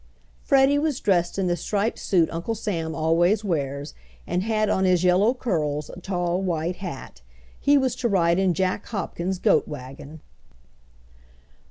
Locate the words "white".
6.41-6.77